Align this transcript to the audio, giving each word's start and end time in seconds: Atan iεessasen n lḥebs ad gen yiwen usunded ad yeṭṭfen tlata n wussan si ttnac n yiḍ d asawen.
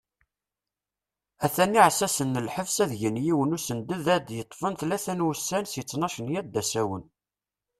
Atan 1.45 1.75
iεessasen 1.77 2.29
n 2.35 2.41
lḥebs 2.47 2.75
ad 2.83 2.91
gen 2.99 3.21
yiwen 3.25 3.55
usunded 3.57 4.05
ad 4.15 4.27
yeṭṭfen 4.37 4.73
tlata 4.79 5.13
n 5.15 5.25
wussan 5.25 5.65
si 5.67 5.81
ttnac 5.83 6.15
n 6.19 6.27
yiḍ 6.33 6.45
d 6.49 6.55
asawen. 6.61 7.03